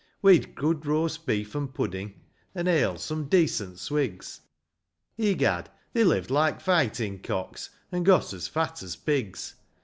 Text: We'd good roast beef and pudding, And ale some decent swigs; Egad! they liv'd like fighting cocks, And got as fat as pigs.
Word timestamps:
We'd 0.23 0.55
good 0.55 0.87
roast 0.87 1.27
beef 1.27 1.53
and 1.53 1.71
pudding, 1.71 2.21
And 2.55 2.67
ale 2.67 2.97
some 2.97 3.25
decent 3.25 3.77
swigs; 3.77 4.41
Egad! 5.19 5.69
they 5.93 6.03
liv'd 6.03 6.31
like 6.31 6.59
fighting 6.59 7.21
cocks, 7.21 7.69
And 7.91 8.03
got 8.03 8.33
as 8.33 8.47
fat 8.47 8.81
as 8.81 8.95
pigs. 8.95 9.53